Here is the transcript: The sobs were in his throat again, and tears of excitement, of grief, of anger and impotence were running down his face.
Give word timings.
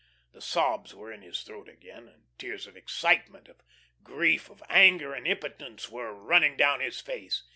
The 0.31 0.41
sobs 0.41 0.95
were 0.95 1.11
in 1.11 1.21
his 1.21 1.43
throat 1.43 1.69
again, 1.69 2.07
and 2.07 2.23
tears 2.39 2.65
of 2.65 2.75
excitement, 2.75 3.47
of 3.47 3.61
grief, 4.03 4.49
of 4.49 4.63
anger 4.67 5.13
and 5.13 5.27
impotence 5.27 5.89
were 5.89 6.11
running 6.11 6.57
down 6.57 6.79
his 6.79 6.99
face. 6.99 7.43